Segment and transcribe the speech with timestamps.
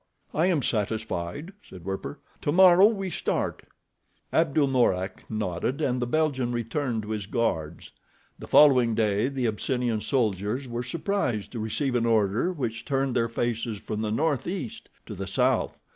[0.33, 2.19] "I am satisfied," said Werper.
[2.41, 3.61] "Tomorrow we start?"
[4.33, 7.91] Abdul Mourak nodded, and the Belgian returned to his guards.
[8.39, 13.29] The following day the Abyssinian soldiers were surprised to receive an order which turned their
[13.29, 15.79] faces from the northeast to the south.